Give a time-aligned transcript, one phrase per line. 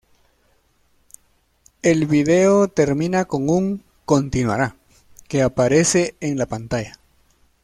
[1.83, 4.75] El video termina con un "continuará"
[5.27, 6.97] que aparece en la pantalla.